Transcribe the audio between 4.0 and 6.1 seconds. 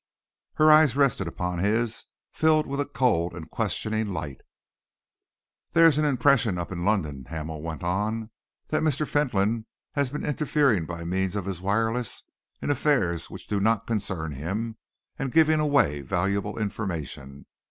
light. "There's an